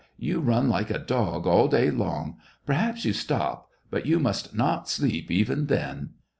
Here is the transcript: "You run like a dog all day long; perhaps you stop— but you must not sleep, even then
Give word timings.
"You 0.17 0.39
run 0.39 0.67
like 0.67 0.89
a 0.89 0.97
dog 0.97 1.45
all 1.45 1.67
day 1.67 1.91
long; 1.91 2.37
perhaps 2.65 3.05
you 3.05 3.13
stop— 3.13 3.69
but 3.91 4.07
you 4.07 4.19
must 4.19 4.55
not 4.55 4.89
sleep, 4.89 5.29
even 5.29 5.67
then 5.67 6.13